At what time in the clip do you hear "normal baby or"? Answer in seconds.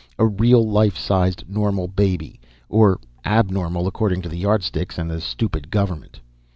1.47-2.99